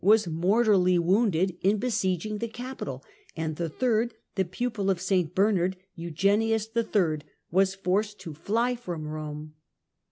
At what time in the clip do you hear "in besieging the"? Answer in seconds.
1.61-2.47